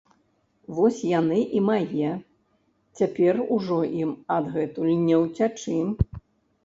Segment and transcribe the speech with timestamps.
[0.75, 2.13] -Вось яны і мае!
[3.01, 5.77] Цяпер ужо ім адгэтуль не ўцячы!